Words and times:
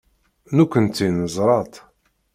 Nekkenti 0.57 1.07
neẓra-tt. 1.09 1.75